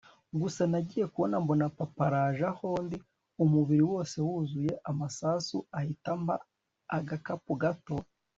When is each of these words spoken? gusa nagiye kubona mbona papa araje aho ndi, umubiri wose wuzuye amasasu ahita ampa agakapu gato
gusa 0.41 0.61
nagiye 0.71 1.05
kubona 1.13 1.35
mbona 1.43 1.65
papa 1.77 2.01
araje 2.07 2.43
aho 2.51 2.67
ndi, 2.85 2.97
umubiri 3.43 3.83
wose 3.91 4.15
wuzuye 4.27 4.73
amasasu 4.89 5.57
ahita 5.77 6.09
ampa 6.15 6.35
agakapu 6.97 7.51
gato 7.63 7.95